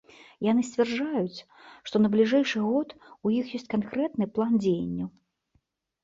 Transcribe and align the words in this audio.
Яны 0.51 0.61
сцвярджаюць, 0.67 1.39
што 1.89 1.95
на 2.05 2.09
бліжэйшы 2.15 2.61
год 2.69 2.95
у 3.27 3.33
іх 3.39 3.51
ёсць 3.59 3.69
канкрэтны 3.75 4.25
план 4.39 4.57
дзеянняў. 4.63 5.09